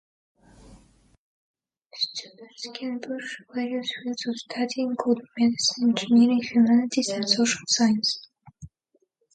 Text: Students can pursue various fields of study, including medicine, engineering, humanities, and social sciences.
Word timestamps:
Students 1.93 2.65
can 2.73 2.99
pursue 2.99 3.43
various 3.53 3.87
fields 4.03 4.25
of 4.27 4.35
study, 4.35 4.81
including 4.81 5.27
medicine, 5.37 5.89
engineering, 5.89 6.41
humanities, 6.41 7.09
and 7.09 7.29
social 7.29 7.61
sciences. 7.67 8.27